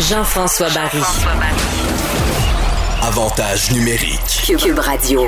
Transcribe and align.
Jean-François 0.00 0.70
Barry. 0.70 1.02
Avantage 3.02 3.70
numérique. 3.70 4.56
Cube 4.58 4.78
Radio. 4.78 5.24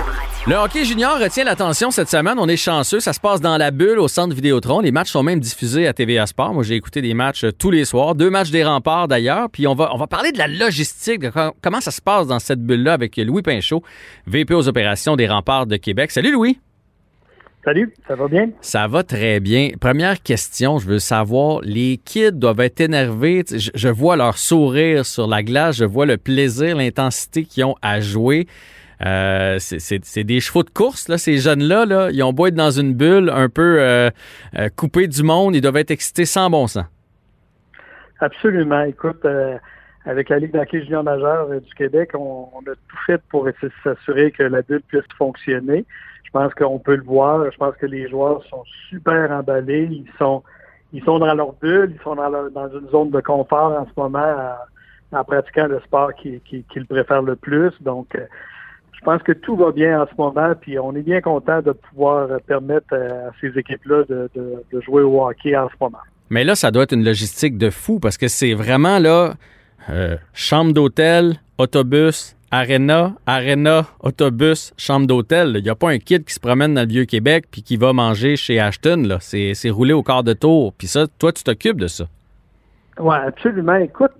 Le 0.46 0.54
hockey 0.54 0.86
junior 0.86 1.18
retient 1.18 1.44
l'attention 1.44 1.90
cette 1.90 2.08
semaine. 2.08 2.38
On 2.38 2.48
est 2.48 2.56
chanceux. 2.56 2.98
Ça 2.98 3.12
se 3.12 3.20
passe 3.20 3.42
dans 3.42 3.58
la 3.58 3.70
bulle 3.70 3.98
au 3.98 4.08
centre 4.08 4.34
Vidéotron. 4.34 4.80
Les 4.80 4.90
matchs 4.90 5.10
sont 5.10 5.22
même 5.22 5.40
diffusés 5.40 5.86
à 5.86 5.92
TVA 5.92 6.26
Sport. 6.26 6.54
Moi, 6.54 6.62
j'ai 6.62 6.76
écouté 6.76 7.02
des 7.02 7.12
matchs 7.12 7.44
tous 7.58 7.70
les 7.70 7.84
soirs. 7.84 8.14
Deux 8.14 8.30
matchs 8.30 8.50
des 8.50 8.64
remparts 8.64 9.08
d'ailleurs. 9.08 9.50
Puis 9.50 9.66
on 9.66 9.74
va, 9.74 9.90
on 9.92 9.98
va 9.98 10.06
parler 10.06 10.32
de 10.32 10.38
la 10.38 10.48
logistique, 10.48 11.20
de 11.20 11.30
comment 11.60 11.82
ça 11.82 11.90
se 11.90 12.00
passe 12.00 12.26
dans 12.26 12.38
cette 12.38 12.62
bulle-là 12.62 12.94
avec 12.94 13.18
Louis 13.18 13.42
Pinchot, 13.42 13.82
VP 14.26 14.54
aux 14.54 14.68
opérations 14.68 15.16
des 15.16 15.28
remparts 15.28 15.66
de 15.66 15.76
Québec. 15.76 16.10
Salut 16.10 16.32
Louis. 16.32 16.58
Salut, 17.64 17.92
ça 18.08 18.16
va 18.16 18.26
bien? 18.26 18.50
Ça 18.60 18.88
va 18.88 19.04
très 19.04 19.38
bien. 19.38 19.68
Première 19.80 20.20
question, 20.20 20.78
je 20.78 20.88
veux 20.88 20.98
savoir, 20.98 21.60
les 21.62 21.96
kids 21.96 22.32
doivent 22.32 22.58
être 22.58 22.80
énervés. 22.80 23.44
Je, 23.46 23.88
vois 23.88 24.16
leur 24.16 24.36
sourire 24.36 25.06
sur 25.06 25.28
la 25.28 25.44
glace, 25.44 25.76
je 25.76 25.84
vois 25.84 26.04
le 26.04 26.16
plaisir, 26.16 26.76
l'intensité 26.76 27.44
qu'ils 27.44 27.64
ont 27.64 27.76
à 27.80 28.00
jouer. 28.00 28.48
Euh, 29.06 29.58
c'est 29.60 30.24
des 30.24 30.40
chevaux 30.40 30.64
de 30.64 30.70
course, 30.70 31.08
là, 31.08 31.18
ces 31.18 31.36
jeunes-là. 31.36 31.86
Là. 31.86 32.10
Ils 32.10 32.24
ont 32.24 32.32
beau 32.32 32.48
être 32.48 32.56
dans 32.56 32.72
une 32.72 32.94
bulle 32.94 33.30
un 33.30 33.48
peu 33.48 33.80
euh, 33.80 34.10
euh, 34.58 34.68
coupée 34.74 35.06
du 35.06 35.22
monde, 35.22 35.54
ils 35.54 35.60
doivent 35.60 35.76
être 35.76 35.92
excités 35.92 36.24
sans 36.24 36.50
bon 36.50 36.66
sens. 36.66 36.84
Absolument. 38.18 38.82
Écoute, 38.82 39.24
avec 40.04 40.28
la 40.30 40.40
Ligue 40.40 40.52
d'hockey 40.52 40.82
junior 40.82 41.04
majeur 41.04 41.48
du 41.48 41.74
Québec, 41.74 42.10
on, 42.14 42.48
on, 42.54 42.60
a 42.68 42.74
tout 42.74 42.98
fait 43.06 43.22
pour 43.30 43.48
s'assurer 43.84 44.32
que 44.32 44.42
la 44.42 44.62
bulle 44.62 44.82
puisse 44.88 45.02
fonctionner. 45.16 45.84
Je 46.32 46.38
pense 46.38 46.54
qu'on 46.54 46.78
peut 46.78 46.96
le 46.96 47.02
voir. 47.02 47.50
Je 47.50 47.56
pense 47.56 47.76
que 47.76 47.86
les 47.86 48.08
joueurs 48.08 48.42
sont 48.48 48.64
super 48.88 49.30
emballés. 49.30 49.88
Ils 49.90 50.10
sont, 50.18 50.42
ils 50.92 51.04
sont 51.04 51.18
dans 51.18 51.34
leur 51.34 51.52
bulle. 51.54 51.92
Ils 51.94 52.02
sont 52.02 52.14
dans, 52.14 52.30
dans 52.50 52.68
une 52.68 52.88
zone 52.90 53.10
de 53.10 53.20
confort 53.20 53.72
en 53.72 53.84
ce 53.84 54.00
moment 54.00 54.56
en, 55.12 55.24
pratiquant 55.24 55.66
le 55.66 55.80
sport 55.80 56.12
qu'ils 56.14 56.86
préfèrent 56.88 57.22
le 57.22 57.36
plus. 57.36 57.72
Donc, 57.82 58.14
euh, 58.14 58.24
je 59.02 59.04
pense 59.04 59.22
que 59.24 59.32
tout 59.32 59.56
va 59.56 59.72
bien 59.72 60.00
en 60.00 60.06
ce 60.06 60.12
moment, 60.16 60.54
puis 60.58 60.78
on 60.78 60.94
est 60.94 61.02
bien 61.02 61.20
content 61.20 61.60
de 61.60 61.72
pouvoir 61.72 62.28
permettre 62.46 62.94
à 62.94 63.32
ces 63.40 63.48
équipes-là 63.58 64.04
de, 64.04 64.30
jouer 64.80 65.02
au 65.02 65.26
hockey 65.26 65.56
en 65.56 65.68
ce 65.68 65.74
moment. 65.80 65.98
Mais 66.30 66.44
là, 66.44 66.54
ça 66.54 66.70
doit 66.70 66.84
être 66.84 66.94
une 66.94 67.04
logistique 67.04 67.58
de 67.58 67.68
fou 67.68 67.98
parce 67.98 68.16
que 68.16 68.28
c'est 68.28 68.54
vraiment 68.54 69.00
là 69.00 69.34
euh, 69.90 70.16
chambre 70.32 70.72
d'hôtel, 70.72 71.34
autobus, 71.58 72.36
Arena, 72.54 73.14
Arena, 73.24 73.86
autobus, 74.00 74.74
chambre 74.76 75.06
d'hôtel. 75.06 75.54
Il 75.56 75.62
n'y 75.62 75.70
a 75.70 75.74
pas 75.74 75.88
un 75.88 75.96
kid 75.96 76.26
qui 76.26 76.34
se 76.34 76.38
promène 76.38 76.74
dans 76.74 76.82
le 76.82 76.86
Vieux-Québec 76.86 77.46
puis 77.50 77.62
qui 77.62 77.78
va 77.78 77.94
manger 77.94 78.36
chez 78.36 78.60
Ashton. 78.60 79.16
C'est, 79.20 79.70
roulé 79.70 79.94
au 79.94 80.02
quart 80.02 80.22
de 80.22 80.34
tour. 80.34 80.74
Puis 80.74 80.86
ça, 80.86 81.06
toi, 81.18 81.32
tu 81.32 81.42
t'occupes 81.44 81.80
de 81.80 81.86
ça. 81.86 82.04
Oui, 82.98 83.16
absolument. 83.26 83.76
Écoute, 83.76 84.10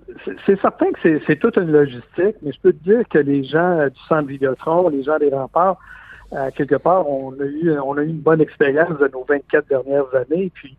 c'est, 0.46 0.58
certain 0.62 0.86
que 0.92 1.20
c'est, 1.26 1.36
toute 1.36 1.58
une 1.58 1.72
logistique, 1.72 2.36
mais 2.40 2.52
je 2.52 2.60
peux 2.62 2.72
te 2.72 2.82
dire 2.82 3.02
que 3.10 3.18
les 3.18 3.44
gens 3.44 3.78
euh, 3.78 3.90
du 3.90 4.00
centre 4.08 4.26
Vidéotron, 4.26 4.88
les 4.88 5.02
gens 5.02 5.18
des 5.18 5.28
remparts, 5.28 5.76
euh, 6.32 6.50
quelque 6.56 6.76
part, 6.76 7.06
on 7.06 7.32
a 7.32 7.44
eu 7.44 7.78
on 7.84 7.98
a 7.98 8.02
eu 8.02 8.08
une 8.08 8.20
bonne 8.22 8.40
expérience 8.40 8.98
de 8.98 9.08
nos 9.08 9.26
24 9.28 9.68
dernières 9.68 10.14
années. 10.14 10.50
Puis 10.54 10.74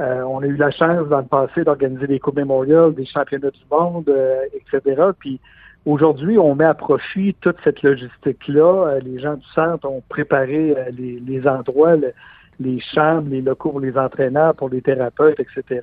euh, 0.00 0.22
on 0.22 0.42
a 0.42 0.46
eu 0.46 0.56
la 0.56 0.72
chance 0.72 1.06
dans 1.06 1.20
le 1.20 1.26
passé 1.26 1.62
d'organiser 1.62 2.08
des 2.08 2.18
coupes 2.18 2.34
mémoriales, 2.34 2.92
des 2.92 3.06
championnats 3.06 3.52
du 3.52 3.62
monde, 3.70 4.12
etc. 4.52 5.12
Puis 5.16 5.38
Aujourd'hui, 5.88 6.38
on 6.38 6.54
met 6.54 6.66
à 6.66 6.74
profit 6.74 7.34
toute 7.40 7.56
cette 7.64 7.82
logistique-là. 7.82 8.88
Euh, 8.88 9.00
les 9.00 9.18
gens 9.20 9.36
du 9.36 9.46
centre 9.54 9.88
ont 9.88 10.02
préparé 10.10 10.74
euh, 10.76 10.90
les, 10.90 11.48
endroits, 11.48 11.96
les 12.60 12.78
chambres, 12.78 13.30
les 13.30 13.40
locaux 13.40 13.70
pour 13.70 13.80
les 13.80 13.96
entraîneurs, 13.96 14.54
pour 14.54 14.68
les 14.68 14.82
thérapeutes, 14.82 15.40
etc. 15.40 15.80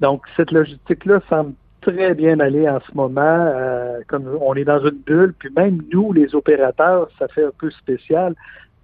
Donc, 0.00 0.22
cette 0.36 0.52
logistique-là 0.52 1.20
semble 1.28 1.54
très 1.80 2.14
bien 2.14 2.38
aller 2.38 2.68
en 2.68 2.78
ce 2.78 2.94
moment. 2.94 3.20
Euh, 3.24 4.02
comme 4.06 4.38
on 4.40 4.54
est 4.54 4.62
dans 4.62 4.78
une 4.78 5.02
bulle, 5.04 5.34
puis 5.36 5.50
même 5.56 5.82
nous, 5.92 6.12
les 6.12 6.32
opérateurs, 6.36 7.08
ça 7.18 7.26
fait 7.26 7.44
un 7.44 7.52
peu 7.58 7.72
spécial. 7.72 8.36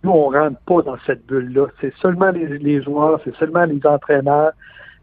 Nous, 0.02 0.10
on 0.10 0.30
rentre 0.30 0.58
pas 0.66 0.82
dans 0.82 0.98
cette 1.06 1.24
bulle-là. 1.26 1.68
C'est 1.80 1.94
seulement 2.02 2.32
les, 2.32 2.82
joueurs, 2.82 3.20
c'est 3.22 3.36
seulement 3.36 3.66
les 3.66 3.86
entraîneurs, 3.86 4.50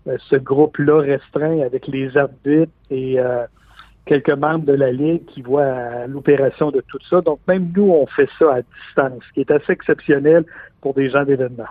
ce 0.06 0.36
groupe-là 0.36 1.00
restreint 1.00 1.62
avec 1.62 1.88
les 1.88 2.18
arbitres 2.18 2.74
et 2.90 3.18
quelques 4.08 4.30
membres 4.30 4.66
de 4.66 4.74
la 4.74 4.92
Ligue 4.92 5.26
qui 5.26 5.42
voient 5.42 6.08
l'opération 6.08 6.72
de 6.72 6.82
tout 6.88 7.00
ça. 7.10 7.22
Donc, 7.22 7.40
même 7.48 7.72
nous, 7.76 7.92
on 7.92 8.08
fait 8.08 8.30
ça 8.40 8.56
à 8.56 8.62
distance, 8.62 9.22
ce 9.28 9.34
qui 9.34 9.42
est 9.42 9.52
assez 9.52 9.74
exceptionnel 9.74 10.46
pour 10.82 10.94
des 10.94 11.10
gens 11.10 11.24
d'événements. 11.24 11.66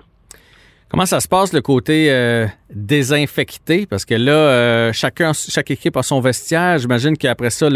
Comment 0.88 1.04
ça 1.04 1.18
se 1.18 1.26
passe 1.26 1.52
le 1.52 1.62
côté 1.62 2.12
euh, 2.12 2.46
désinfecté? 2.72 3.86
Parce 3.86 4.04
que 4.04 4.14
là, 4.14 4.32
euh, 4.32 4.92
chacun, 4.92 5.32
chaque 5.32 5.72
équipe 5.72 5.96
a 5.96 6.02
son 6.02 6.20
vestiaire. 6.20 6.78
J'imagine 6.78 7.16
qu'après 7.16 7.50
ça, 7.50 7.68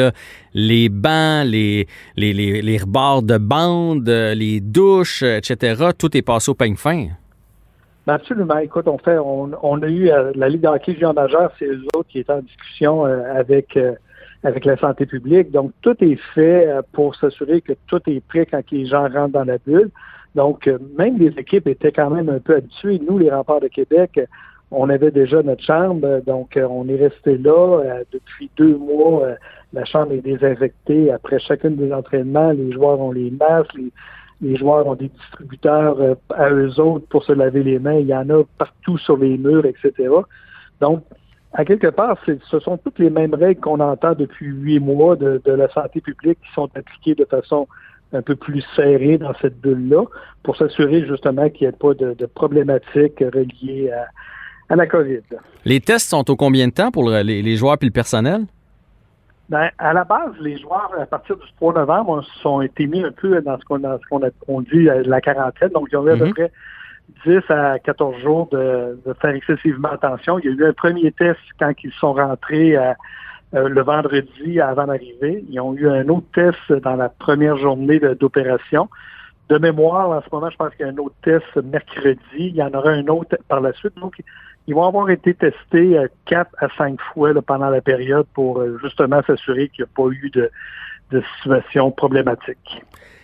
les 0.55 0.89
bancs, 0.89 1.45
les, 1.45 1.89
les, 2.17 2.33
les, 2.33 2.79
rebords 2.79 3.25
de 3.25 3.37
bande, 3.37 4.09
les 4.09 4.61
douches, 4.61 5.25
etc., 5.25 5.89
tout 5.99 6.17
est 6.17 6.23
passé 6.23 6.53
au 6.53 6.55
peigne 6.55 6.77
fin. 6.77 7.09
Ben, 8.07 8.15
absolument. 8.15 8.59
Écoute, 8.59 8.87
on 8.87 8.99
fait, 8.99 9.19
on, 9.19 9.83
a 9.83 9.89
eu 9.89 10.09
euh, 10.09 10.31
la 10.37 10.49
Ligue 10.49 10.61
d'hockey 10.61 10.93
junior 10.93 11.13
majeur, 11.13 11.51
c'est 11.59 11.67
eux 11.67 11.83
autres 11.97 12.09
qui 12.09 12.21
étaient 12.21 12.33
en 12.33 12.43
discussion 12.43 13.05
avec 13.05 13.77
avec 14.43 14.65
la 14.65 14.77
santé 14.77 15.07
publique. 15.07 15.51
Donc, 15.51 15.73
tout 15.83 15.97
est 16.03 16.19
fait 16.35 16.67
euh, 16.67 16.83
pour 16.93 17.15
s'assurer 17.15 17.61
que 17.61 17.73
tout 17.87 18.01
est 18.07 18.21
prêt 18.27 18.47
quand 18.47 18.63
les 18.71 18.87
gens 18.87 19.09
rentrent 19.09 19.33
dans 19.33 19.45
la 19.45 19.59
bulle. 19.59 19.91
Donc, 20.35 20.67
euh, 20.67 20.79
même 20.99 21.19
les 21.19 21.39
équipes 21.39 21.67
étaient 21.67 21.93
quand 21.93 22.11
même 22.11 22.29
un 22.29 22.39
peu 22.39 22.57
habituées. 22.57 23.01
Nous, 23.07 23.19
les 23.19 23.31
remparts 23.31 23.61
de 23.61 23.69
Québec, 23.69 24.19
on 24.71 24.89
avait 24.89 25.11
déjà 25.11 25.43
notre 25.43 25.63
chambre, 25.63 26.23
donc 26.27 26.57
euh, 26.57 26.67
on 26.71 26.89
est 26.89 26.97
resté 26.97 27.37
là 27.37 28.03
depuis 28.13 28.51
deux 28.57 28.77
mois. 28.77 29.35
la 29.73 29.85
chambre 29.85 30.13
est 30.13 30.23
désinfectée 30.23 31.11
après 31.11 31.41
chacun 31.41 31.71
des 31.71 31.93
entraînements. 31.93 32.53
Les 32.53 32.73
joueurs 32.73 33.01
ont 33.01 33.11
les 33.11 33.31
masques, 33.33 33.75
les, 33.75 33.91
les 34.41 34.57
joueurs 34.57 34.87
ont 34.87 34.95
des 34.95 35.09
distributeurs 35.09 36.17
à 36.31 36.51
eux 36.51 36.81
autres 36.81 37.07
pour 37.09 37.25
se 37.25 37.33
laver 37.33 37.65
les 37.65 37.81
mains. 37.81 37.99
Il 37.99 38.07
y 38.07 38.15
en 38.15 38.31
a 38.31 38.45
partout 38.57 38.97
sur 38.97 39.17
les 39.17 39.37
murs, 39.37 39.67
etc. 39.67 40.09
Donc, 40.81 41.03
à 41.53 41.65
quelque 41.65 41.89
part, 41.89 42.17
ce 42.27 42.61
sont 42.61 42.77
toutes 42.77 42.99
les 42.99 43.11
mêmes 43.11 43.35
règles 43.35 43.61
qu'on 43.61 43.81
entend 43.81 44.15
depuis 44.15 44.47
huit 44.47 44.79
mois 44.79 45.17
de, 45.17 45.41
la 45.47 45.69
santé 45.71 46.01
publique 46.01 46.39
qui 46.41 46.53
sont 46.55 46.69
appliquées 46.77 47.15
de 47.15 47.25
façon 47.25 47.67
un 48.13 48.23
peu 48.23 48.37
plus 48.37 48.65
serrée 48.77 49.19
dans 49.19 49.33
cette 49.41 49.61
bulle-là 49.61 50.05
pour 50.43 50.57
s'assurer 50.57 51.07
justement 51.07 51.49
qu'il 51.51 51.67
n'y 51.67 51.75
ait 51.75 51.77
pas 51.77 51.95
de, 51.95 52.27
problématiques 52.27 53.21
reliées 53.21 53.91
à, 54.69 54.77
la 54.77 54.87
COVID. 54.87 55.23
Les 55.65 55.81
tests 55.81 56.11
sont 56.11 56.31
au 56.31 56.37
combien 56.37 56.69
de 56.69 56.73
temps 56.73 56.93
pour 56.93 57.11
les, 57.11 57.57
joueurs 57.57 57.77
et 57.81 57.85
le 57.85 57.91
personnel? 57.91 58.43
Ben, 59.49 59.69
à 59.79 59.93
la 59.93 60.05
base, 60.05 60.31
les 60.41 60.57
joueurs, 60.59 60.93
à 61.01 61.07
partir 61.07 61.37
du 61.37 61.47
3 61.57 61.75
novembre, 61.75 62.25
ont 62.45 62.63
été 62.63 62.87
mis 62.87 63.03
un 63.03 63.11
peu 63.11 63.43
dans 63.43 63.59
ce 63.59 63.65
qu'on 63.65 63.83
a, 63.83 63.99
dit 64.73 64.89
euh, 64.89 65.03
la 65.05 65.21
quarantaine. 65.21 65.71
Donc, 65.71 65.89
ils 65.91 65.97
ont 65.97 66.07
eu 66.07 66.13
à 66.13 66.17
peu 66.17 66.27
mhm. 66.27 66.35
près 66.35 66.53
10 67.27 67.51
à 67.51 67.79
14 67.79 68.17
jours 68.19 68.49
de, 68.51 68.99
faire 69.21 69.35
excessivement 69.35 69.91
attention. 69.91 70.39
Il 70.39 70.45
y 70.47 70.49
a 70.49 70.53
eu 70.53 70.65
un 70.67 70.73
premier 70.73 71.13
test 71.13 71.41
quand 71.59 71.73
ils 71.83 71.93
sont 71.93 72.13
rentrés 72.13 72.77
euh, 72.77 72.93
euh, 73.55 73.69
le 73.69 73.83
vendredi 73.83 74.61
avant 74.61 74.87
d'arriver. 74.87 75.45
Ils 75.49 75.61
ont 75.61 75.75
eu 75.75 75.89
un 75.89 76.09
autre 76.09 76.27
test 76.35 76.73
dans 76.83 76.97
la 76.97 77.09
première 77.09 77.57
journée 77.57 78.01
d'opération. 78.19 78.89
De, 79.49 79.59
mémoire, 79.59 80.11
en 80.11 80.21
ce 80.23 80.29
moment, 80.33 80.51
je 80.51 80.57
pense 80.57 80.75
qu'il 80.75 80.87
y 80.87 80.89
a 80.89 80.93
un 80.93 80.99
autre 80.99 81.17
test 81.23 81.57
mercredi. 81.57 82.19
Il 82.39 82.57
y 82.57 82.63
en 82.63 82.73
aura 82.73 82.91
un 82.91 83.07
autre 83.09 83.37
par 83.49 83.61
la 83.61 83.73
suite. 83.73 83.97
Donc, 83.97 84.23
ils 84.67 84.75
vont 84.75 84.87
avoir 84.87 85.11
été 85.11 85.35
testés 85.35 85.99
euh, 85.99 86.07
quatre 86.27 86.55
à 86.59 86.69
cinq 86.77 87.01
fois 87.13 87.33
pendant 87.43 87.71
la 87.71 87.81
période 87.81 88.27
pour 88.35 88.63
justement 88.83 89.23
s'assurer 89.27 89.69
qu'il 89.69 89.85
n'y 89.85 89.91
a 89.91 89.95
pas 89.95 90.11
eu 90.11 90.31
de 90.31 91.23
situation 91.37 91.91
problématique. 91.91 92.83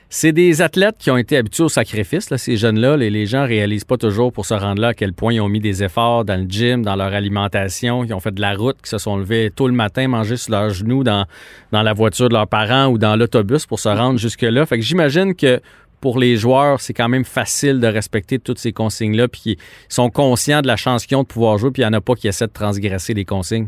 C'est 0.08 0.30
des 0.30 0.62
athlètes 0.62 0.96
qui 0.98 1.10
ont 1.10 1.16
été 1.16 1.36
habitués 1.36 1.64
au 1.64 1.68
sacrifice, 1.68 2.30
là, 2.30 2.38
ces 2.38 2.56
jeunes-là. 2.56 2.96
Les, 2.96 3.10
les 3.10 3.26
gens 3.26 3.44
réalisent 3.44 3.84
pas 3.84 3.96
toujours 3.96 4.32
pour 4.32 4.46
se 4.46 4.54
rendre 4.54 4.80
là 4.80 4.88
à 4.88 4.94
quel 4.94 5.12
point 5.12 5.32
ils 5.32 5.40
ont 5.40 5.48
mis 5.48 5.58
des 5.58 5.82
efforts 5.82 6.24
dans 6.24 6.40
le 6.40 6.48
gym, 6.48 6.82
dans 6.82 6.94
leur 6.94 7.12
alimentation, 7.12 8.06
qui 8.06 8.12
ont 8.12 8.20
fait 8.20 8.32
de 8.32 8.40
la 8.40 8.54
route, 8.54 8.76
qui 8.80 8.88
se 8.88 8.98
sont 8.98 9.16
levés 9.16 9.50
tôt 9.50 9.66
le 9.66 9.74
matin, 9.74 10.06
manger 10.06 10.36
sur 10.36 10.52
leurs 10.52 10.70
genoux 10.70 11.02
dans, 11.02 11.26
la 11.72 11.92
voiture 11.92 12.28
de 12.28 12.34
leurs 12.34 12.46
parents 12.46 12.86
ou 12.86 12.98
dans 12.98 13.16
l'autobus 13.16 13.66
pour 13.66 13.80
se 13.80 13.88
rendre 13.88 14.18
jusque-là. 14.18 14.64
Fait 14.64 14.78
que 14.78 14.84
j'imagine 14.84 15.34
que 15.34 15.60
pour 16.00 16.20
les 16.20 16.36
joueurs, 16.36 16.80
c'est 16.80 16.94
quand 16.94 17.08
même 17.08 17.24
facile 17.24 17.80
de 17.80 17.88
respecter 17.88 18.38
toutes 18.38 18.60
ces 18.60 18.72
consignes-là, 18.72 19.26
puis 19.26 19.42
ils 19.46 19.58
sont 19.88 20.10
conscients 20.10 20.62
de 20.62 20.68
la 20.68 20.76
chance 20.76 21.04
qu'ils 21.04 21.16
ont 21.16 21.22
de 21.22 21.26
pouvoir 21.26 21.58
jouer, 21.58 21.72
puis 21.72 21.82
il 21.82 21.86
n'y 21.86 21.90
en 21.90 21.98
a 21.98 22.00
pas 22.00 22.14
qui 22.14 22.28
essaient 22.28 22.46
de 22.46 22.52
transgresser 22.52 23.12
les 23.12 23.24
consignes. 23.24 23.66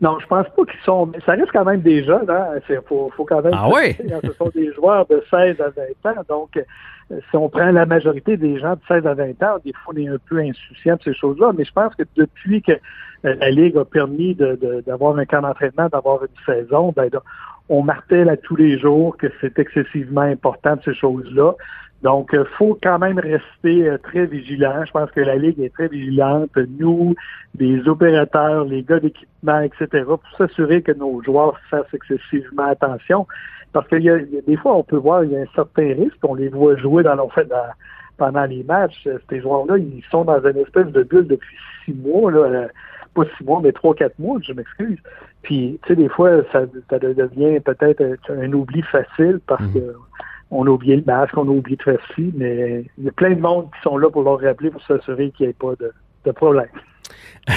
Non, 0.00 0.18
je 0.18 0.26
pense 0.26 0.46
pas 0.56 0.64
qu'ils 0.64 0.80
sont. 0.84 1.06
Mais 1.06 1.18
ça 1.26 1.32
reste 1.32 1.52
quand 1.52 1.64
même 1.64 1.82
des 1.82 2.02
jeunes, 2.04 2.30
hein. 2.30 2.58
Faut, 2.86 3.10
faut 3.14 3.24
quand 3.24 3.42
même. 3.42 3.52
Ah 3.54 3.68
oui? 3.68 3.96
Hein, 4.10 4.20
ce 4.24 4.32
sont 4.32 4.50
des 4.54 4.72
joueurs 4.72 5.06
de 5.06 5.22
16 5.30 5.60
à 5.60 5.70
20 6.04 6.10
ans. 6.10 6.22
Donc, 6.28 6.56
euh, 6.56 7.20
si 7.30 7.36
on 7.36 7.48
prend 7.50 7.70
la 7.70 7.84
majorité 7.84 8.36
des 8.36 8.58
gens 8.58 8.74
de 8.74 8.80
16 8.88 9.06
à 9.06 9.14
20 9.14 9.42
ans, 9.42 9.58
des 9.64 9.72
fois, 9.72 9.94
on 9.94 9.98
est 9.98 10.08
un 10.08 10.18
peu 10.26 10.38
insouciant 10.38 10.96
de 10.96 11.02
ces 11.02 11.14
choses-là. 11.14 11.52
Mais 11.56 11.64
je 11.64 11.72
pense 11.72 11.94
que 11.94 12.04
depuis 12.16 12.62
que 12.62 12.72
euh, 12.72 13.34
la 13.34 13.50
Ligue 13.50 13.76
a 13.76 13.84
permis 13.84 14.34
d'avoir 14.34 15.18
un 15.18 15.26
camp 15.26 15.42
d'entraînement, 15.42 15.88
d'avoir 15.88 16.20
une 16.22 16.54
saison, 16.54 16.92
ben, 16.96 17.10
on 17.68 17.82
martèle 17.82 18.30
à 18.30 18.36
tous 18.38 18.56
les 18.56 18.78
jours 18.78 19.16
que 19.18 19.26
c'est 19.40 19.58
excessivement 19.58 20.22
important 20.22 20.76
de 20.76 20.82
ces 20.82 20.94
choses-là. 20.94 21.54
Donc, 22.02 22.30
il 22.32 22.44
faut 22.56 22.78
quand 22.82 22.98
même 22.98 23.18
rester 23.18 23.94
très 24.02 24.24
vigilant. 24.26 24.84
Je 24.86 24.90
pense 24.90 25.10
que 25.10 25.20
la 25.20 25.36
Ligue 25.36 25.60
est 25.60 25.72
très 25.72 25.88
vigilante. 25.88 26.50
Nous, 26.78 27.14
les 27.58 27.86
opérateurs, 27.88 28.64
les 28.64 28.82
gars 28.82 29.00
d'équipement, 29.00 29.60
etc., 29.60 30.04
pour 30.06 30.20
s'assurer 30.38 30.80
que 30.80 30.92
nos 30.92 31.22
joueurs 31.22 31.58
fassent 31.70 31.92
excessivement 31.92 32.68
attention. 32.68 33.26
Parce 33.72 33.86
y, 33.92 34.08
a 34.10 34.18
des 34.18 34.56
fois, 34.56 34.76
on 34.76 34.82
peut 34.82 34.96
voir, 34.96 35.24
il 35.24 35.32
y 35.32 35.36
a 35.36 35.40
un 35.40 35.54
certain 35.54 35.94
risque. 35.94 36.16
On 36.22 36.34
les 36.34 36.48
voit 36.48 36.76
jouer 36.76 37.02
dans, 37.02 37.28
fait, 37.28 37.48
pendant 38.16 38.44
les 38.44 38.64
matchs. 38.64 39.06
Ces 39.28 39.40
joueurs-là, 39.40 39.76
ils 39.78 40.02
sont 40.10 40.24
dans 40.24 40.40
une 40.44 40.56
espèce 40.56 40.88
de 40.88 41.02
bulle 41.02 41.26
depuis 41.26 41.56
six 41.84 41.92
mois. 41.92 42.32
Là, 42.32 42.68
pas 43.14 43.24
six 43.36 43.44
mois, 43.44 43.60
mais 43.62 43.72
trois, 43.72 43.94
quatre 43.94 44.18
mois, 44.18 44.38
je 44.42 44.52
m'excuse. 44.52 44.98
Puis, 45.42 45.78
tu 45.82 45.88
sais, 45.88 45.96
des 45.96 46.08
fois, 46.08 46.42
ça, 46.52 46.62
ça 46.88 46.98
devient 46.98 47.60
peut-être 47.60 48.02
un 48.28 48.52
oubli 48.52 48.82
facile 48.82 49.40
parce 49.46 49.62
mhm. 49.62 49.74
que 49.74 49.94
on 50.50 50.66
a 50.66 50.70
oublié 50.70 50.96
le 50.96 51.04
masque, 51.06 51.36
on 51.36 51.46
a 51.46 51.50
oublié 51.50 51.76
de 51.76 51.82
faire 51.82 51.98
ci, 52.14 52.32
mais 52.34 52.84
il 52.98 53.04
y 53.04 53.08
a 53.08 53.12
plein 53.12 53.30
de 53.30 53.40
monde 53.40 53.66
qui 53.74 53.82
sont 53.82 53.96
là 53.96 54.10
pour 54.10 54.22
leur 54.22 54.40
rappeler, 54.40 54.70
pour 54.70 54.82
s'assurer 54.82 55.30
qu'il 55.30 55.46
n'y 55.46 55.50
ait 55.50 55.54
pas 55.54 55.72
de, 56.24 56.32
problème. 56.32 56.68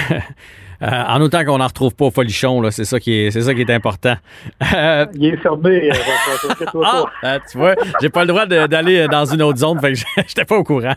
Euh, 0.82 0.88
en 1.06 1.20
autant 1.20 1.44
qu'on 1.44 1.58
n'en 1.58 1.68
retrouve 1.68 1.94
pas 1.94 2.06
au 2.06 2.10
folichon, 2.10 2.60
là, 2.60 2.72
c'est 2.72 2.84
ça 2.84 2.98
qui 2.98 3.12
est, 3.12 3.30
c'est 3.30 3.42
ça 3.42 3.54
qui 3.54 3.60
est 3.60 3.70
important. 3.70 4.16
Euh, 4.74 5.06
il 5.14 5.26
est 5.26 5.36
fermé. 5.36 5.88
Euh, 5.88 5.94
ah, 7.22 7.38
tu 7.48 7.56
vois, 7.56 7.76
j'ai 8.02 8.10
pas 8.10 8.22
le 8.22 8.26
droit 8.26 8.44
d'aller 8.44 9.06
dans 9.06 9.24
une 9.24 9.40
autre 9.40 9.58
zone, 9.58 9.78
fait 9.80 9.92
que 9.92 9.98
j'étais 10.26 10.44
pas 10.44 10.56
au 10.56 10.64
courant. 10.64 10.94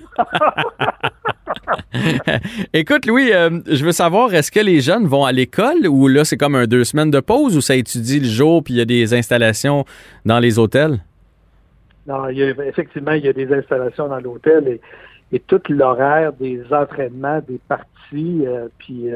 Écoute, 2.74 3.06
Louis, 3.06 3.30
je 3.30 3.86
veux 3.86 3.92
savoir, 3.92 4.34
est-ce 4.34 4.52
que 4.52 4.60
les 4.60 4.82
jeunes 4.82 5.06
vont 5.06 5.26
à 5.26 5.32
l'école 5.32 5.88
ou 5.88 6.08
là, 6.08 6.26
c'est 6.26 6.38
comme 6.38 6.56
un 6.56 6.66
deux 6.66 6.84
semaines 6.84 7.12
de 7.12 7.20
pause 7.20 7.56
ou 7.56 7.62
ça 7.62 7.76
étudie 7.76 8.20
le 8.20 8.28
jour 8.28 8.64
puis 8.64 8.74
il 8.74 8.78
y 8.78 8.82
a 8.82 8.86
des 8.86 9.14
installations 9.14 9.86
dans 10.26 10.40
les 10.40 10.58
hôtels? 10.58 11.00
Non, 12.08 12.30
il 12.30 12.38
y 12.38 12.44
a, 12.44 12.50
effectivement, 12.66 13.12
il 13.12 13.26
y 13.26 13.28
a 13.28 13.34
des 13.34 13.54
installations 13.54 14.08
dans 14.08 14.20
l'hôtel 14.20 14.68
et, 14.68 14.82
et 15.32 15.40
tout 15.40 15.62
l'horaire 15.70 16.34
des 16.34 16.64
entraînements, 16.72 17.42
des 17.48 17.60
parties, 17.68 18.46
puis 18.78 19.12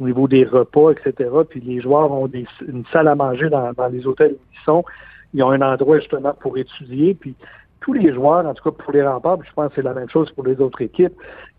au 0.00 0.06
niveau 0.06 0.28
des 0.28 0.44
repas, 0.44 0.90
etc. 0.90 1.30
Puis 1.48 1.60
les 1.60 1.80
joueurs 1.80 2.10
ont 2.10 2.26
des, 2.26 2.46
une 2.66 2.84
salle 2.92 3.08
à 3.08 3.14
manger 3.14 3.48
dans, 3.48 3.72
les 3.90 4.06
hôtels 4.06 4.32
où 4.32 4.44
ils 4.52 4.64
sont. 4.64 4.84
Ils 5.32 5.42
ont 5.42 5.50
un 5.50 5.62
endroit 5.62 5.98
justement 5.98 6.34
pour 6.34 6.58
étudier. 6.58 7.14
Puis 7.14 7.34
tous 7.80 7.92
les 7.92 8.12
joueurs, 8.12 8.46
en 8.46 8.54
tout 8.54 8.70
cas 8.70 8.76
pour 8.76 8.92
les 8.92 9.02
remparts, 9.02 9.38
je 9.44 9.52
pense 9.52 9.68
que 9.68 9.76
c'est 9.76 9.82
la 9.82 9.94
même 9.94 10.08
chose 10.08 10.30
pour 10.32 10.44
les 10.44 10.60
autres 10.60 10.80
équipes. 10.82 11.14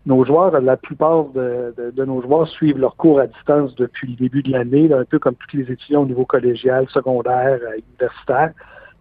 Nos 0.06 0.24
joueurs, 0.24 0.60
la 0.60 0.76
plupart 0.76 1.24
de, 1.34 1.74
nos 2.04 2.22
joueurs 2.22 2.48
suivent 2.48 2.78
leurs 2.78 2.96
cours 2.96 3.20
à 3.20 3.26
distance 3.26 3.74
depuis 3.74 4.08
le 4.08 4.16
début 4.16 4.42
de 4.42 4.52
l'année, 4.52 4.92
un 4.92 5.04
peu 5.04 5.18
comme 5.18 5.34
tous 5.34 5.56
les 5.56 5.70
étudiants 5.70 6.02
au 6.02 6.06
niveau 6.06 6.24
collégial, 6.24 6.86
secondaire, 6.90 7.58
euh, 7.62 7.80
universitaire. 7.90 8.52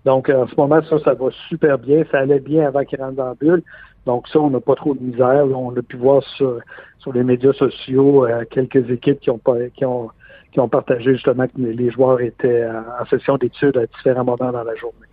Donc, 0.06 0.30
en 0.30 0.48
ce 0.48 0.56
moment, 0.56 0.82
ça, 0.84 1.00
ça 1.00 1.14
va 1.16 1.30
super 1.50 1.78
bien. 1.80 2.04
Ça 2.12 2.20
allait 2.20 2.40
bien 2.40 2.68
avant 2.68 2.86
qu'ils 2.86 3.02
rentrent 3.02 3.16
dans 3.16 3.26
la 3.26 3.34
bulle. 3.34 3.64
Donc 4.06 4.28
ça, 4.28 4.40
on 4.40 4.52
n'a 4.52 4.60
pas 4.60 4.76
trop 4.76 4.94
de 4.94 5.02
misère. 5.02 5.46
On 5.48 5.76
a 5.76 5.82
pu 5.82 5.98
voir 5.98 6.24
sur, 6.24 6.60
sur 7.00 7.12
les 7.12 7.24
médias 7.24 7.54
sociaux 7.54 8.26
euh, 8.26 8.46
quelques 8.50 8.90
équipes 8.90 9.20
qui 9.20 9.32
ont, 9.32 9.42
qui, 9.76 9.84
ont, 9.84 10.12
qui 10.52 10.60
ont 10.60 10.70
partagé 10.70 11.14
justement 11.14 11.48
que 11.48 11.58
les 11.58 11.90
joueurs 11.90 12.22
étaient 12.22 12.68
en 12.68 13.06
session 13.06 13.38
d'études 13.38 13.78
à 13.78 13.88
différents 13.88 14.24
moments 14.24 14.52
dans 14.52 14.64
la 14.64 14.76
journée. 14.76 15.08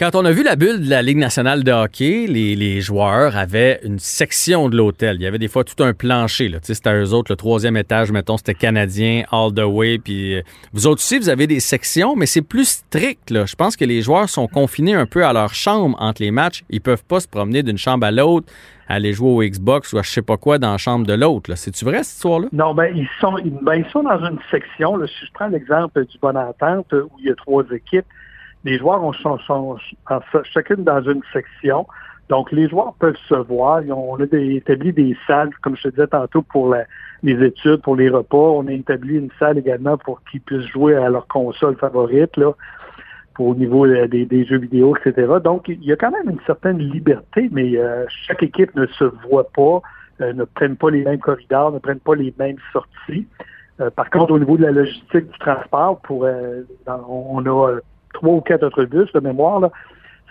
Quand 0.00 0.14
on 0.14 0.24
a 0.24 0.32
vu 0.32 0.42
la 0.42 0.56
bulle 0.56 0.80
de 0.82 0.88
la 0.88 1.02
Ligue 1.02 1.18
nationale 1.18 1.62
de 1.62 1.72
hockey, 1.72 2.26
les, 2.26 2.80
joueurs 2.80 3.36
avaient 3.36 3.80
une 3.84 3.98
section 3.98 4.70
de 4.70 4.76
l'hôtel. 4.78 5.16
Il 5.16 5.22
y 5.22 5.26
avait 5.26 5.38
des 5.38 5.46
fois 5.46 5.62
tout 5.62 5.84
un 5.84 5.92
plancher. 5.92 6.48
Là. 6.48 6.56
C'était 6.62 7.02
eux 7.02 7.12
autres, 7.12 7.30
le 7.30 7.36
troisième 7.36 7.76
étage, 7.76 8.10
mettons, 8.10 8.38
c'était 8.38 8.54
canadien, 8.54 9.24
all 9.30 9.52
the 9.52 9.62
way. 9.62 9.98
Puis 9.98 10.36
euh, 10.36 10.42
vous 10.72 10.86
autres 10.86 11.02
aussi, 11.02 11.18
vous 11.18 11.28
avez 11.28 11.46
des 11.46 11.60
sections, 11.60 12.16
mais 12.16 12.24
c'est 12.24 12.40
plus 12.40 12.66
strict. 12.66 13.28
Là. 13.28 13.44
Je 13.44 13.54
pense 13.54 13.76
que 13.76 13.84
les 13.84 14.00
joueurs 14.00 14.30
sont 14.30 14.46
confinés 14.46 14.94
un 14.94 15.04
peu 15.04 15.22
à 15.22 15.34
leur 15.34 15.52
chambre 15.52 15.94
entre 16.00 16.22
les 16.22 16.30
matchs. 16.30 16.64
Ils 16.70 16.80
peuvent 16.80 17.04
pas 17.04 17.20
se 17.20 17.28
promener 17.28 17.62
d'une 17.62 17.76
chambre 17.76 18.06
à 18.06 18.10
l'autre, 18.10 18.50
aller 18.88 19.12
jouer 19.12 19.28
au 19.28 19.50
Xbox 19.50 19.92
ou 19.92 19.98
à 19.98 20.02
je 20.02 20.08
sais 20.08 20.22
pas 20.22 20.38
quoi 20.38 20.56
dans 20.56 20.72
la 20.72 20.78
chambre 20.78 21.06
de 21.06 21.12
l'autre. 21.12 21.54
C'est-tu 21.56 21.84
vrai, 21.84 22.04
cette 22.04 22.16
histoire-là? 22.16 22.48
Non, 22.52 22.72
ben 22.72 22.90
ils 22.96 23.08
sont, 23.20 23.34
ben, 23.60 23.74
ils 23.74 23.90
sont 23.92 24.04
dans 24.04 24.24
une 24.24 24.38
section. 24.50 24.96
Là. 24.96 25.06
Si 25.06 25.26
je 25.26 25.32
prends 25.34 25.48
l'exemple 25.48 26.06
du 26.06 26.16
Bon 26.22 26.34
Entente, 26.38 26.90
où 26.94 27.10
il 27.18 27.26
y 27.26 27.30
a 27.30 27.34
trois 27.34 27.64
équipes, 27.70 28.06
les 28.64 28.78
joueurs 28.78 29.14
sont, 29.16 29.38
sont, 29.38 29.76
chacune 30.44 30.84
dans 30.84 31.02
une 31.02 31.22
section. 31.32 31.86
Donc, 32.28 32.52
les 32.52 32.68
joueurs 32.68 32.94
peuvent 32.98 33.18
se 33.28 33.34
voir. 33.34 33.82
On 33.88 34.20
a 34.20 34.24
établi 34.32 34.92
des 34.92 35.16
salles, 35.26 35.50
comme 35.62 35.76
je 35.76 35.84
te 35.84 35.88
disais 35.88 36.06
tantôt, 36.06 36.42
pour 36.42 36.74
les 37.22 37.44
études, 37.44 37.82
pour 37.82 37.96
les 37.96 38.08
repas. 38.08 38.36
On 38.36 38.68
a 38.68 38.72
établi 38.72 39.16
une 39.16 39.30
salle 39.38 39.58
également 39.58 39.98
pour 39.98 40.22
qu'ils 40.24 40.40
puissent 40.40 40.66
jouer 40.68 40.94
à 40.94 41.08
leur 41.08 41.26
console 41.26 41.76
favorite, 41.76 42.36
là, 42.36 42.52
pour 43.34 43.48
au 43.48 43.54
niveau 43.54 43.84
euh, 43.84 44.06
des, 44.06 44.44
jeux 44.44 44.58
vidéo, 44.58 44.94
etc. 44.96 45.26
Donc, 45.42 45.68
il 45.68 45.82
y 45.82 45.92
a 45.92 45.96
quand 45.96 46.12
même 46.12 46.30
une 46.30 46.40
certaine 46.46 46.78
liberté, 46.78 47.48
mais 47.50 47.76
euh, 47.76 48.04
chaque 48.08 48.42
équipe 48.44 48.74
ne 48.76 48.86
se 48.86 49.04
voit 49.28 49.48
pas, 49.48 49.80
euh, 50.20 50.32
ne 50.32 50.44
prennent 50.44 50.76
pas 50.76 50.90
les 50.90 51.02
mêmes 51.02 51.18
corridors, 51.18 51.72
ne 51.72 51.78
prennent 51.78 52.00
pas 52.00 52.14
les 52.14 52.32
mêmes 52.38 52.58
sorties. 52.72 53.26
par 53.96 54.10
contre, 54.10 54.32
au 54.32 54.38
niveau 54.38 54.56
de 54.56 54.62
la 54.62 54.72
logistique 54.72 55.32
du 55.32 55.38
transport, 55.38 56.00
pour 56.02 56.28
on 56.86 57.46
a 57.46 57.80
trois 58.12 58.34
ou 58.34 58.40
quatre 58.40 58.64
autobus 58.64 59.12
de 59.12 59.20
mémoire. 59.20 59.60
Là. 59.60 59.70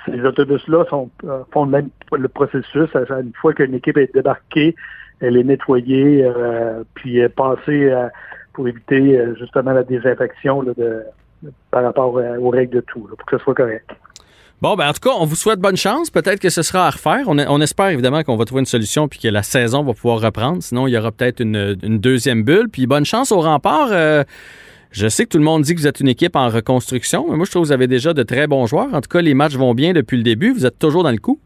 Ces 0.05 0.21
autobus-là 0.21 0.85
euh, 0.93 1.39
font 1.51 1.65
le 1.65 1.71
même 1.71 1.89
le 2.11 2.27
processus. 2.27 2.89
Une 2.95 3.33
fois 3.39 3.53
qu'une 3.53 3.73
équipe 3.73 3.97
est 3.97 4.13
débarquée, 4.13 4.75
elle 5.19 5.37
est 5.37 5.43
nettoyée, 5.43 6.23
euh, 6.23 6.83
puis 6.93 7.27
passée 7.29 7.91
euh, 7.91 8.07
pour 8.53 8.67
éviter 8.67 9.19
justement 9.37 9.71
la 9.71 9.83
désinfection 9.83 10.63
par 11.71 11.83
rapport 11.83 12.13
aux 12.13 12.49
règles 12.49 12.77
de 12.77 12.81
tout, 12.81 13.01
pour 13.01 13.25
que 13.25 13.37
ce 13.37 13.43
soit 13.43 13.55
correct. 13.55 13.89
Bon, 14.61 14.75
ben 14.75 14.89
en 14.89 14.93
tout 14.93 14.99
cas, 14.99 15.15
on 15.17 15.25
vous 15.25 15.35
souhaite 15.35 15.59
bonne 15.59 15.77
chance. 15.77 16.09
Peut-être 16.09 16.41
que 16.41 16.49
ce 16.49 16.63
sera 16.63 16.87
à 16.87 16.89
refaire. 16.89 17.23
On, 17.27 17.61
espère 17.61 17.87
évidemment 17.87 18.23
qu'on 18.23 18.35
va 18.35 18.43
trouver 18.43 18.59
une 18.59 18.65
solution 18.65 19.07
puis 19.07 19.17
que 19.17 19.29
la 19.29 19.41
saison 19.41 19.83
va 19.83 19.93
pouvoir 19.93 20.19
reprendre. 20.19 20.61
Sinon, 20.61 20.87
il 20.87 20.91
y 20.91 20.97
aura 20.97 21.13
peut-être 21.13 21.39
une, 21.39 21.75
deuxième 21.97 22.43
bulle. 22.43 22.67
Puis 22.69 22.85
bonne 22.85 23.05
chance 23.05 23.31
au 23.31 23.39
rempart. 23.39 23.89
Je 24.91 25.07
sais 25.07 25.25
que 25.25 25.29
tout 25.29 25.37
le 25.37 25.43
monde 25.43 25.61
dit 25.61 25.75
que 25.75 25.79
vous 25.79 25.87
êtes 25.87 25.99
une 25.99 26.07
équipe 26.07 26.35
en 26.35 26.49
reconstruction, 26.49 27.27
mais 27.29 27.35
moi, 27.35 27.45
je 27.45 27.51
trouve 27.51 27.63
que 27.63 27.67
vous 27.67 27.71
avez 27.73 27.87
déjà 27.87 28.13
de 28.13 28.23
très 28.23 28.47
bons 28.47 28.65
joueurs. 28.65 28.91
En 28.93 29.01
tout 29.01 29.09
cas, 29.09 29.21
les 29.21 29.35
matchs 29.35 29.55
vont 29.55 29.75
bien 29.75 29.93
depuis 29.93 30.17
le 30.17 30.23
début. 30.23 30.51
Vous 30.51 30.65
êtes 30.65 30.79
toujours 30.79 31.03
dans 31.03 31.11
le 31.11 31.17
coup. 31.17 31.39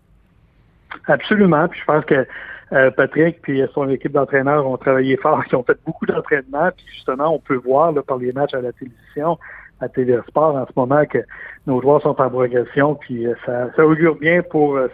Absolument. 1.08 1.68
Puis 1.68 1.80
je 1.82 1.86
pense 1.86 2.06
que 2.06 2.26
euh, 2.72 2.90
Patrick 2.92 3.42
puis 3.42 3.62
son 3.74 3.90
équipe 3.90 4.14
d'entraîneurs 4.14 4.66
ont 4.66 4.78
travaillé 4.78 5.18
fort, 5.18 5.44
ils 5.52 5.56
ont 5.56 5.64
fait 5.64 5.78
beaucoup 5.86 6.06
d'entraînements. 6.06 6.70
Puis 6.76 6.86
justement, 6.94 7.36
on 7.36 7.40
peut 7.40 7.56
voir 7.64 7.94
par 8.04 8.18
les 8.18 8.32
matchs 8.32 8.54
à 8.54 8.62
la 8.62 8.72
télévision, 8.72 9.38
à 9.82 9.90
Télésport 9.90 10.56
en 10.56 10.66
ce 10.66 10.72
moment 10.76 11.06
que 11.06 11.20
nos 11.68 11.82
joueurs 11.82 12.02
sont 12.02 12.20
en 12.22 12.30
progression. 12.30 12.96
Puis 12.96 13.28
euh, 13.28 13.34
ça, 13.46 13.86
augure 13.86 14.16
bien 14.16 14.42
pour 14.42 14.78
euh, 14.78 14.88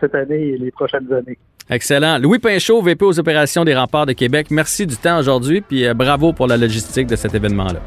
cette 0.00 0.14
année 0.14 0.50
et 0.50 0.58
les 0.58 0.70
prochaines 0.70 1.12
années. 1.12 1.38
Excellent. 1.68 2.18
Louis 2.18 2.38
Pinchot, 2.38 2.80
VP 2.80 3.04
aux 3.04 3.18
opérations 3.18 3.64
des 3.64 3.74
remparts 3.74 4.06
de 4.06 4.12
Québec, 4.12 4.48
merci 4.50 4.86
du 4.86 4.96
temps 4.96 5.18
aujourd'hui, 5.18 5.60
puis 5.60 5.86
euh, 5.86 5.94
bravo 5.94 6.32
pour 6.32 6.46
la 6.46 6.56
logistique 6.56 7.08
de 7.08 7.16
cet 7.16 7.34
événement-là. 7.34 7.80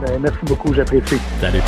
Ben, 0.00 0.18
merci 0.20 0.38
beaucoup, 0.44 0.72
j'apprécie. 0.72 1.18
Salut. 1.40 1.60